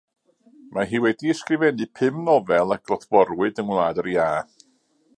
[0.77, 4.31] Mae hi wedi ysgrifennu pum nofel a glodforwyd yng Ngwlad yr Ia.